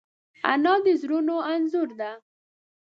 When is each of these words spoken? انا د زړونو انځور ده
انا 0.51 0.73
د 0.85 0.87
زړونو 1.01 1.35
انځور 1.53 1.89
ده 1.99 2.11